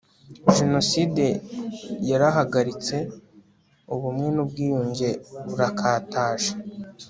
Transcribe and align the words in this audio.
jenoside 0.57 1.25
yarahagaritse, 2.09 2.97
ubumwe 3.93 4.27
n'ubwiyunge 4.35 5.09
burakataje 5.47 6.51